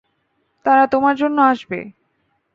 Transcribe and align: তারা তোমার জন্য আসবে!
তারা 0.65 0.83
তোমার 0.87 1.15
জন্য 1.15 1.37
আসবে! 1.51 1.79